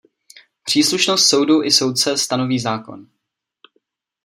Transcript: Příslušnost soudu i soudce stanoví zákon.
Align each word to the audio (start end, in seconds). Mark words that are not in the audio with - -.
Příslušnost 0.63 1.29
soudu 1.29 1.63
i 1.63 1.71
soudce 1.71 2.17
stanoví 2.17 2.59
zákon. 2.59 3.07